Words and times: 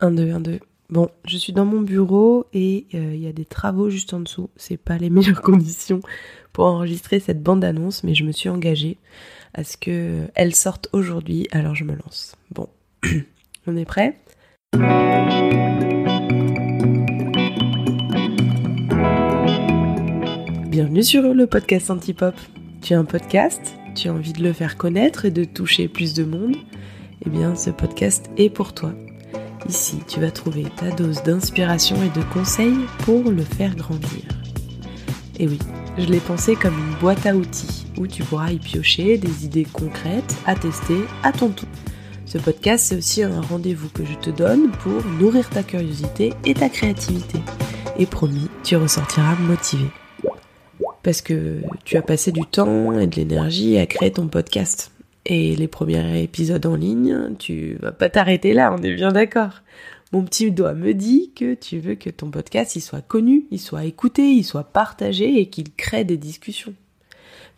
1, 0.00 0.10
2, 0.10 0.30
1, 0.30 0.40
2. 0.40 0.60
Bon, 0.88 1.08
je 1.26 1.36
suis 1.36 1.52
dans 1.52 1.64
mon 1.64 1.80
bureau 1.80 2.46
et 2.52 2.86
euh, 2.94 3.14
il 3.14 3.20
y 3.20 3.26
a 3.26 3.32
des 3.32 3.44
travaux 3.44 3.90
juste 3.90 4.14
en 4.14 4.20
dessous. 4.20 4.50
C'est 4.56 4.76
pas 4.76 4.98
les 4.98 5.10
meilleures 5.10 5.42
conditions 5.42 6.00
pour 6.52 6.66
enregistrer 6.66 7.18
cette 7.18 7.42
bande-annonce, 7.42 8.04
mais 8.04 8.14
je 8.14 8.24
me 8.24 8.32
suis 8.32 8.48
engagée 8.48 8.98
à 9.54 9.64
ce 9.64 9.76
qu'elle 9.76 10.54
sorte 10.54 10.88
aujourd'hui, 10.92 11.48
alors 11.50 11.74
je 11.74 11.84
me 11.84 11.94
lance. 11.94 12.36
Bon, 12.52 12.68
on 13.66 13.76
est 13.76 13.84
prêt 13.84 14.18
Bienvenue 20.68 21.02
sur 21.02 21.22
le 21.32 21.46
podcast 21.46 21.90
Antipop. 21.90 22.34
Tu 22.82 22.92
as 22.92 22.98
un 22.98 23.04
podcast? 23.04 23.74
Tu 23.94 24.08
as 24.08 24.12
envie 24.12 24.34
de 24.34 24.42
le 24.42 24.52
faire 24.52 24.76
connaître 24.76 25.24
et 25.24 25.30
de 25.30 25.44
toucher 25.44 25.88
plus 25.88 26.12
de 26.12 26.24
monde? 26.24 26.54
Eh 27.24 27.30
bien, 27.30 27.56
ce 27.56 27.70
podcast 27.70 28.30
est 28.36 28.50
pour 28.50 28.74
toi. 28.74 28.92
Ici, 29.68 29.98
tu 30.06 30.20
vas 30.20 30.30
trouver 30.30 30.64
ta 30.76 30.90
dose 30.90 31.22
d'inspiration 31.24 31.96
et 32.02 32.16
de 32.16 32.24
conseils 32.32 32.86
pour 33.00 33.30
le 33.30 33.42
faire 33.42 33.74
grandir. 33.74 34.22
Et 35.38 35.48
oui, 35.48 35.58
je 35.98 36.04
l'ai 36.04 36.20
pensé 36.20 36.54
comme 36.54 36.78
une 36.78 36.94
boîte 37.00 37.26
à 37.26 37.34
outils 37.34 37.86
où 37.96 38.06
tu 38.06 38.22
pourras 38.22 38.52
y 38.52 38.58
piocher 38.58 39.18
des 39.18 39.44
idées 39.44 39.66
concrètes 39.70 40.36
à 40.46 40.54
tester 40.54 40.98
à 41.24 41.32
ton 41.32 41.48
tour. 41.48 41.68
Ce 42.26 42.38
podcast, 42.38 42.86
c'est 42.86 42.96
aussi 42.96 43.22
un 43.22 43.40
rendez-vous 43.40 43.88
que 43.88 44.04
je 44.04 44.14
te 44.14 44.30
donne 44.30 44.70
pour 44.70 45.04
nourrir 45.18 45.48
ta 45.50 45.62
curiosité 45.62 46.32
et 46.44 46.54
ta 46.54 46.68
créativité. 46.68 47.40
Et 47.98 48.06
promis, 48.06 48.48
tu 48.62 48.76
ressortiras 48.76 49.34
motivé. 49.36 49.86
Parce 51.02 51.22
que 51.22 51.60
tu 51.84 51.96
as 51.96 52.02
passé 52.02 52.30
du 52.30 52.42
temps 52.42 52.98
et 52.98 53.06
de 53.06 53.16
l'énergie 53.16 53.78
à 53.78 53.86
créer 53.86 54.12
ton 54.12 54.28
podcast 54.28 54.92
et 55.28 55.56
les 55.56 55.68
premiers 55.68 56.22
épisodes 56.22 56.64
en 56.66 56.76
ligne, 56.76 57.34
tu 57.38 57.76
vas 57.80 57.92
pas 57.92 58.08
t'arrêter 58.08 58.52
là, 58.52 58.72
on 58.72 58.82
est 58.82 58.94
bien 58.94 59.10
d'accord. 59.10 59.62
Mon 60.12 60.22
petit 60.22 60.52
doigt 60.52 60.74
me 60.74 60.94
dit 60.94 61.32
que 61.34 61.54
tu 61.54 61.80
veux 61.80 61.96
que 61.96 62.10
ton 62.10 62.30
podcast 62.30 62.76
il 62.76 62.80
soit 62.80 63.00
connu, 63.00 63.44
il 63.50 63.58
soit 63.58 63.84
écouté, 63.84 64.22
il 64.22 64.44
soit 64.44 64.64
partagé 64.64 65.40
et 65.40 65.46
qu'il 65.46 65.72
crée 65.72 66.04
des 66.04 66.16
discussions. 66.16 66.74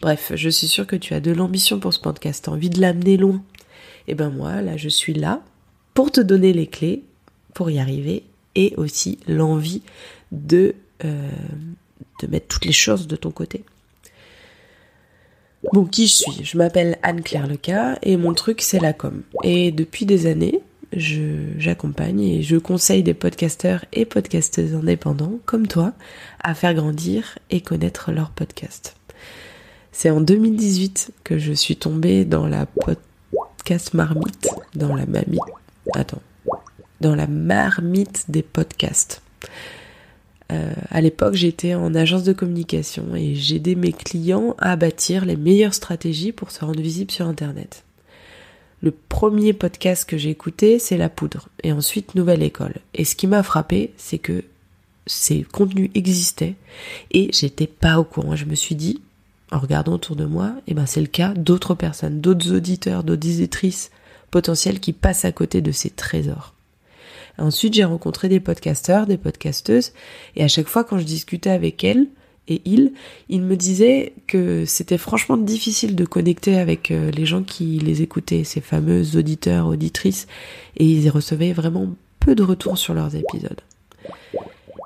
Bref, 0.00 0.32
je 0.34 0.48
suis 0.48 0.66
sûre 0.66 0.86
que 0.86 0.96
tu 0.96 1.12
as 1.12 1.20
de 1.20 1.30
l'ambition 1.30 1.78
pour 1.78 1.92
ce 1.92 2.00
podcast, 2.00 2.48
as 2.48 2.52
envie 2.52 2.70
de 2.70 2.80
l'amener 2.80 3.18
loin. 3.18 3.42
Et 4.06 4.14
ben 4.14 4.30
moi, 4.30 4.62
là, 4.62 4.78
je 4.78 4.88
suis 4.88 5.12
là 5.12 5.42
pour 5.92 6.10
te 6.10 6.22
donner 6.22 6.54
les 6.54 6.68
clés 6.68 7.04
pour 7.52 7.70
y 7.70 7.78
arriver 7.78 8.24
et 8.54 8.72
aussi 8.78 9.18
l'envie 9.28 9.82
de, 10.32 10.74
euh, 11.04 11.30
de 12.22 12.26
mettre 12.28 12.48
toutes 12.48 12.64
les 12.64 12.72
choses 12.72 13.06
de 13.06 13.16
ton 13.16 13.30
côté. 13.30 13.64
Bon, 15.72 15.84
qui 15.84 16.06
je 16.06 16.12
suis? 16.12 16.44
Je 16.44 16.56
m'appelle 16.56 16.98
Anne-Claire 17.02 17.46
Leca 17.46 17.98
et 18.02 18.16
mon 18.16 18.32
truc 18.32 18.62
c'est 18.62 18.78
la 18.78 18.92
com. 18.92 19.22
Et 19.42 19.72
depuis 19.72 20.06
des 20.06 20.26
années, 20.26 20.60
j'accompagne 20.92 22.20
et 22.20 22.42
je 22.42 22.56
conseille 22.56 23.02
des 23.02 23.14
podcasteurs 23.14 23.84
et 23.92 24.04
podcasteuses 24.04 24.74
indépendants 24.74 25.38
comme 25.46 25.66
toi 25.66 25.92
à 26.42 26.54
faire 26.54 26.74
grandir 26.74 27.38
et 27.50 27.60
connaître 27.60 28.12
leur 28.12 28.30
podcast. 28.30 28.94
C'est 29.90 30.10
en 30.10 30.20
2018 30.20 31.10
que 31.24 31.38
je 31.38 31.52
suis 31.52 31.76
tombée 31.76 32.24
dans 32.24 32.46
la 32.46 32.66
podcast 32.66 33.94
marmite, 33.94 34.48
dans 34.74 34.94
la. 34.94 35.04
Attends. 35.94 36.22
Dans 37.00 37.16
la 37.16 37.26
marmite 37.26 38.26
des 38.28 38.42
podcasts. 38.42 39.22
Euh, 40.50 40.72
à 40.90 41.00
l'époque, 41.00 41.34
j'étais 41.34 41.74
en 41.74 41.94
agence 41.94 42.24
de 42.24 42.32
communication 42.32 43.14
et 43.14 43.34
j'aidais 43.34 43.74
mes 43.74 43.92
clients 43.92 44.54
à 44.58 44.76
bâtir 44.76 45.24
les 45.24 45.36
meilleures 45.36 45.74
stratégies 45.74 46.32
pour 46.32 46.50
se 46.50 46.64
rendre 46.64 46.80
visible 46.80 47.10
sur 47.10 47.26
Internet. 47.26 47.84
Le 48.80 48.92
premier 48.92 49.52
podcast 49.52 50.08
que 50.08 50.16
j'ai 50.16 50.30
écouté, 50.30 50.78
c'est 50.78 50.96
La 50.96 51.08
Poudre, 51.08 51.48
et 51.64 51.72
ensuite 51.72 52.14
Nouvelle 52.14 52.42
École. 52.42 52.76
Et 52.94 53.04
ce 53.04 53.16
qui 53.16 53.26
m'a 53.26 53.42
frappé, 53.42 53.92
c'est 53.96 54.18
que 54.18 54.44
ces 55.06 55.42
contenus 55.42 55.90
existaient 55.94 56.54
et 57.10 57.30
j'étais 57.32 57.66
pas 57.66 57.98
au 57.98 58.04
courant. 58.04 58.36
Je 58.36 58.44
me 58.44 58.54
suis 58.54 58.76
dit, 58.76 59.00
en 59.50 59.58
regardant 59.58 59.94
autour 59.94 60.16
de 60.16 60.26
moi, 60.26 60.52
eh 60.66 60.74
ben 60.74 60.86
c'est 60.86 61.00
le 61.00 61.06
cas 61.06 61.34
d'autres 61.34 61.74
personnes, 61.74 62.20
d'autres 62.20 62.54
auditeurs, 62.54 63.02
d'autres 63.02 63.26
auditrices 63.26 63.90
potentielles 64.30 64.80
qui 64.80 64.92
passent 64.92 65.24
à 65.24 65.32
côté 65.32 65.60
de 65.60 65.72
ces 65.72 65.90
trésors. 65.90 66.54
Ensuite, 67.38 67.74
j'ai 67.74 67.84
rencontré 67.84 68.28
des 68.28 68.40
podcasteurs, 68.40 69.06
des 69.06 69.16
podcasteuses, 69.16 69.92
et 70.36 70.42
à 70.42 70.48
chaque 70.48 70.68
fois 70.68 70.84
quand 70.84 70.98
je 70.98 71.04
discutais 71.04 71.50
avec 71.50 71.84
elles 71.84 72.08
et 72.48 72.62
ils, 72.64 72.92
ils 73.28 73.42
me 73.42 73.56
disaient 73.56 74.14
que 74.26 74.64
c'était 74.64 74.98
franchement 74.98 75.36
difficile 75.36 75.94
de 75.94 76.04
connecter 76.04 76.58
avec 76.58 76.90
euh, 76.90 77.10
les 77.10 77.26
gens 77.26 77.42
qui 77.42 77.78
les 77.78 78.02
écoutaient, 78.02 78.44
ces 78.44 78.62
fameux 78.62 79.16
auditeurs, 79.16 79.66
auditrices, 79.66 80.26
et 80.76 80.86
ils 80.86 81.10
recevaient 81.10 81.52
vraiment 81.52 81.88
peu 82.20 82.34
de 82.34 82.42
retours 82.42 82.78
sur 82.78 82.94
leurs 82.94 83.14
épisodes. 83.14 83.60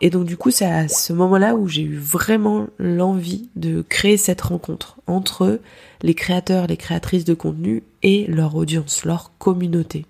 Et 0.00 0.10
donc 0.10 0.24
du 0.24 0.36
coup, 0.36 0.50
c'est 0.50 0.66
à 0.66 0.88
ce 0.88 1.12
moment-là 1.12 1.54
où 1.54 1.68
j'ai 1.68 1.82
eu 1.82 1.96
vraiment 1.96 2.66
l'envie 2.78 3.48
de 3.54 3.82
créer 3.88 4.16
cette 4.16 4.40
rencontre 4.40 4.96
entre 5.06 5.60
les 6.02 6.14
créateurs, 6.14 6.66
les 6.66 6.76
créatrices 6.76 7.24
de 7.24 7.34
contenu 7.34 7.84
et 8.02 8.26
leur 8.26 8.56
audience, 8.56 9.04
leur 9.04 9.30
communauté. 9.38 10.04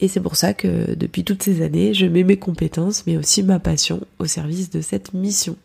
Et 0.00 0.08
c'est 0.08 0.20
pour 0.20 0.36
ça 0.36 0.52
que 0.52 0.94
depuis 0.94 1.24
toutes 1.24 1.42
ces 1.42 1.62
années, 1.62 1.94
je 1.94 2.06
mets 2.06 2.24
mes 2.24 2.36
compétences, 2.36 3.06
mais 3.06 3.16
aussi 3.16 3.42
ma 3.42 3.58
passion 3.58 4.00
au 4.18 4.26
service 4.26 4.70
de 4.70 4.80
cette 4.80 5.14
mission. 5.14 5.56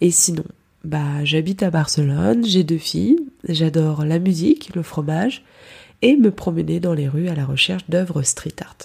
Et 0.00 0.10
sinon, 0.10 0.44
bah, 0.84 1.24
j'habite 1.24 1.62
à 1.62 1.70
Barcelone, 1.70 2.44
j'ai 2.44 2.64
deux 2.64 2.78
filles, 2.78 3.20
j'adore 3.48 4.04
la 4.04 4.18
musique, 4.18 4.74
le 4.74 4.82
fromage, 4.82 5.44
et 6.02 6.16
me 6.16 6.30
promener 6.30 6.80
dans 6.80 6.94
les 6.94 7.08
rues 7.08 7.28
à 7.28 7.34
la 7.34 7.44
recherche 7.44 7.88
d'œuvres 7.88 8.22
street 8.22 8.56
art. 8.60 8.76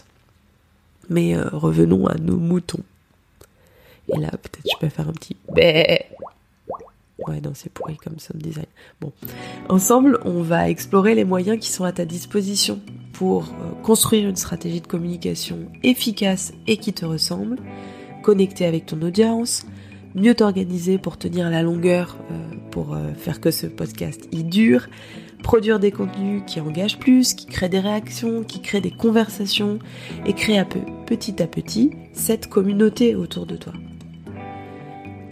Mais 1.10 1.36
euh, 1.36 1.48
revenons 1.52 2.08
à 2.08 2.16
nos 2.16 2.38
moutons. 2.38 2.84
Et 4.14 4.20
là, 4.20 4.30
peut-être 4.30 4.68
je 4.72 4.78
peux 4.80 4.90
faire 4.90 5.10
un 5.10 5.14
petit 5.14 5.36
bé. 5.54 6.02
Ouais, 7.28 7.40
non, 7.42 7.54
c'est 7.54 7.72
pourri 7.72 7.96
comme 7.96 8.20
sound 8.20 8.42
design. 8.42 8.66
Bon. 9.00 9.14
Ensemble, 9.70 10.20
on 10.26 10.42
va 10.42 10.70
explorer 10.70 11.16
les 11.16 11.24
moyens 11.24 11.58
qui 11.60 11.72
sont 11.72 11.86
à 11.86 11.94
ta 11.94 12.04
disposition 12.04 12.80
pour 13.14 13.44
euh, 13.44 13.65
construire 13.85 14.28
une 14.28 14.35
stratégie 14.35 14.81
de 14.81 14.88
communication 14.88 15.59
efficace 15.84 16.53
et 16.66 16.78
qui 16.78 16.91
te 16.91 17.06
ressemble, 17.06 17.57
connecter 18.23 18.66
avec 18.66 18.88
ton 18.88 19.00
audience, 19.03 19.68
mieux 20.16 20.34
t'organiser 20.34 20.97
pour 20.97 21.19
tenir 21.19 21.51
la 21.51 21.62
longueur, 21.62 22.18
euh, 22.31 22.56
pour 22.72 22.96
euh, 22.96 23.13
faire 23.16 23.40
que 23.40 23.51
ce 23.51 23.68
podcast 23.68 24.28
y 24.31 24.44
dure, 24.44 24.88
produire 25.44 25.79
des 25.79 25.91
contenus 25.91 26.41
qui 26.47 26.59
engagent 26.59 26.97
plus, 26.97 27.35
qui 27.35 27.46
créent 27.46 27.69
des 27.69 27.79
réactions, 27.79 28.44
qui 28.44 28.59
créent 28.59 28.81
des 28.81 28.90
conversations 28.90 29.78
et 30.25 30.34
créer 30.34 30.57
un 30.57 30.66
peu, 30.66 30.79
petit 31.06 31.40
à 31.44 31.46
petit, 31.46 31.91
cette 32.12 32.47
communauté 32.47 33.13
autour 33.13 33.46
de 33.46 33.56
toi. 33.56 33.73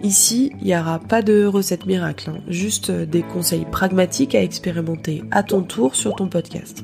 Ici, 0.04 0.52
il 0.62 0.68
n'y 0.68 0.78
aura 0.78 1.00
pas 1.00 1.24
de 1.24 1.44
recette 1.44 1.88
miracle, 1.88 2.30
hein. 2.30 2.42
juste 2.48 2.92
des 2.92 3.24
conseils 3.24 3.66
pragmatiques 3.66 4.36
à 4.36 4.44
expérimenter 4.44 5.24
à 5.32 5.42
ton 5.42 5.64
tour 5.64 5.96
sur 5.96 6.14
ton 6.14 6.28
podcast. 6.28 6.84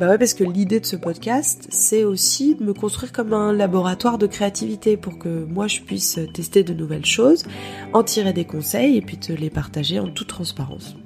Bah 0.00 0.08
ouais, 0.08 0.18
parce 0.18 0.34
que 0.34 0.42
l'idée 0.42 0.80
de 0.80 0.86
ce 0.86 0.96
podcast, 0.96 1.68
c'est 1.70 2.04
aussi 2.04 2.56
de 2.56 2.64
me 2.64 2.74
construire 2.74 3.12
comme 3.12 3.32
un 3.32 3.52
laboratoire 3.52 4.18
de 4.18 4.26
créativité 4.26 4.96
pour 4.96 5.18
que 5.18 5.44
moi 5.44 5.68
je 5.68 5.82
puisse 5.82 6.18
tester 6.32 6.64
de 6.64 6.74
nouvelles 6.74 7.04
choses, 7.04 7.44
en 7.92 8.02
tirer 8.02 8.32
des 8.32 8.44
conseils 8.44 8.96
et 8.96 9.02
puis 9.02 9.18
te 9.18 9.32
les 9.32 9.50
partager 9.50 10.00
en 10.00 10.08
toute 10.08 10.28
transparence. 10.28 10.96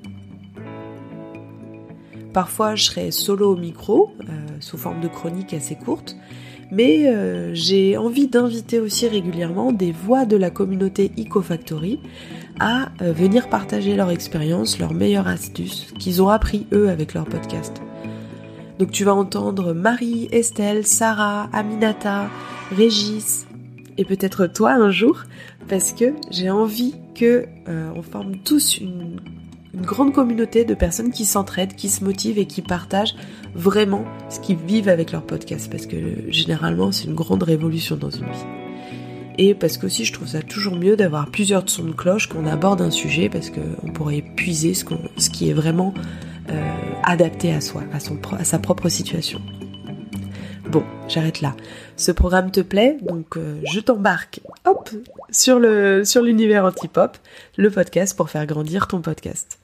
Parfois, 2.32 2.76
je 2.76 2.84
serai 2.84 3.10
solo 3.10 3.52
au 3.52 3.56
micro, 3.56 4.10
euh, 4.20 4.32
sous 4.60 4.78
forme 4.78 5.00
de 5.00 5.08
chronique 5.08 5.54
assez 5.54 5.74
courte, 5.74 6.16
mais 6.70 7.08
euh, 7.08 7.52
j'ai 7.54 7.96
envie 7.96 8.28
d'inviter 8.28 8.78
aussi 8.78 9.08
régulièrement 9.08 9.72
des 9.72 9.92
voix 9.92 10.24
de 10.24 10.36
la 10.36 10.50
communauté 10.50 11.10
EcoFactory 11.18 12.00
à 12.60 12.90
euh, 13.02 13.12
venir 13.12 13.48
partager 13.48 13.96
leur 13.96 14.10
expérience, 14.10 14.78
leurs 14.78 14.94
meilleures 14.94 15.28
astuces 15.28 15.92
qu'ils 15.98 16.22
ont 16.22 16.28
appris 16.28 16.66
eux 16.72 16.88
avec 16.90 17.14
leur 17.14 17.24
podcast. 17.24 17.82
Donc 18.78 18.92
tu 18.92 19.04
vas 19.04 19.14
entendre 19.14 19.72
Marie, 19.72 20.28
Estelle, 20.30 20.86
Sarah, 20.86 21.48
Aminata, 21.52 22.30
Régis 22.70 23.46
et 23.96 24.04
peut-être 24.04 24.46
toi 24.46 24.72
un 24.72 24.90
jour 24.90 25.24
parce 25.68 25.92
que 25.92 26.14
j'ai 26.30 26.48
envie 26.48 26.94
que 27.16 27.46
euh, 27.68 27.90
on 27.96 28.02
forme 28.02 28.36
tous 28.36 28.78
une, 28.78 29.20
grande 29.74 30.12
communauté 30.12 30.64
de 30.64 30.74
personnes 30.74 31.12
qui 31.12 31.24
s'entraident, 31.24 31.74
qui 31.74 31.88
se 31.88 32.02
motivent 32.02 32.38
et 32.38 32.46
qui 32.46 32.62
partagent 32.62 33.14
vraiment 33.54 34.04
ce 34.28 34.40
qu'ils 34.40 34.56
vivent 34.56 34.88
avec 34.88 35.12
leur 35.12 35.22
podcast 35.22 35.70
parce 35.70 35.86
que 35.86 35.96
généralement 36.30 36.90
c'est 36.90 37.04
une 37.04 37.14
grande 37.14 37.42
révolution 37.42 37.96
dans 37.96 38.10
une 38.10 38.24
vie. 38.24 38.46
Et 39.36 39.54
parce 39.54 39.76
que 39.76 39.86
aussi 39.86 40.04
je 40.04 40.12
trouve 40.12 40.26
ça 40.26 40.42
toujours 40.42 40.74
mieux 40.76 40.96
d'avoir 40.96 41.30
plusieurs 41.30 41.68
sons 41.68 41.84
de 41.84 41.92
cloche 41.92 42.28
qu'on 42.28 42.46
aborde 42.46 42.80
un 42.80 42.90
sujet 42.90 43.28
parce 43.28 43.50
qu'on 43.50 43.92
pourrait 43.92 44.24
puiser 44.36 44.74
ce, 44.74 44.84
ce 45.16 45.30
qui 45.30 45.48
est 45.50 45.54
vraiment 45.54 45.94
adapté 47.04 47.52
à 47.52 47.60
soi, 47.60 47.82
à, 47.92 48.00
son, 48.00 48.18
à 48.38 48.44
sa 48.44 48.58
propre 48.58 48.88
situation. 48.88 49.40
Bon, 50.70 50.84
j'arrête 51.08 51.40
là. 51.40 51.56
Ce 51.96 52.12
programme 52.12 52.50
te 52.50 52.60
plaît, 52.60 52.98
donc 53.00 53.36
euh, 53.36 53.60
je 53.72 53.80
t'embarque, 53.80 54.40
hop, 54.66 54.90
sur 55.30 55.60
sur 56.04 56.22
l'univers 56.22 56.64
antipop, 56.64 57.16
le 57.56 57.70
podcast 57.70 58.16
pour 58.16 58.28
faire 58.28 58.44
grandir 58.46 58.86
ton 58.86 59.00
podcast. 59.00 59.58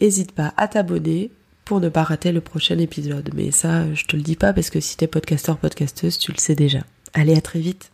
N'hésite 0.00 0.32
pas 0.32 0.52
à 0.58 0.68
t'abonner 0.68 1.30
pour 1.64 1.80
ne 1.80 1.88
pas 1.88 2.02
rater 2.02 2.30
le 2.30 2.42
prochain 2.42 2.78
épisode. 2.78 3.30
Mais 3.34 3.50
ça, 3.50 3.92
je 3.94 4.04
te 4.04 4.16
le 4.16 4.22
dis 4.22 4.36
pas 4.36 4.52
parce 4.52 4.68
que 4.68 4.80
si 4.80 4.98
t'es 4.98 5.06
podcasteur, 5.06 5.56
podcasteuse, 5.56 6.18
tu 6.18 6.30
le 6.32 6.38
sais 6.38 6.54
déjà. 6.54 6.80
Allez, 7.14 7.34
à 7.34 7.40
très 7.40 7.60
vite 7.60 7.90